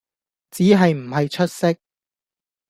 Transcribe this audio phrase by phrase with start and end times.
[0.49, 1.75] 只係唔係出色